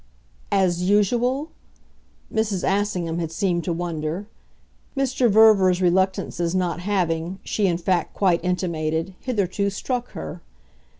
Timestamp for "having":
6.79-7.37